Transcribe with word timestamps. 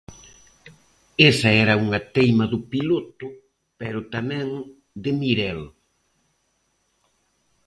Esa 1.29 1.49
era 1.63 1.73
unha 1.85 1.99
teima 2.15 2.45
do 2.53 2.59
Piloto, 2.71 3.27
pero 3.79 3.99
tamén 4.13 4.47
de 5.03 5.11
Mirelle. 5.19 5.69